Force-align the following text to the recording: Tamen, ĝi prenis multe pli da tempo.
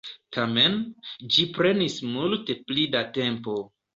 Tamen, 0.35 0.77
ĝi 1.35 1.43
prenis 1.59 1.97
multe 2.15 2.57
pli 2.71 2.89
da 2.97 3.05
tempo. 3.21 3.59